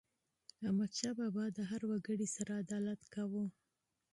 احمدشاه 0.65 1.13
بابا 1.19 1.43
به 1.45 1.51
د 1.57 1.59
هر 1.69 1.81
وګړي 1.89 2.27
سره 2.35 2.51
عدالت 2.63 3.01
کاوه. 3.13 3.45